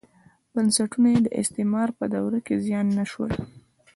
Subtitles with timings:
[0.53, 3.31] بنسټونه یې د استعمار په دوره کې زیان نه شول.